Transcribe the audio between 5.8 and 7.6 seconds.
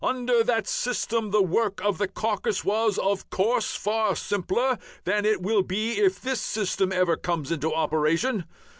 if this system ever comes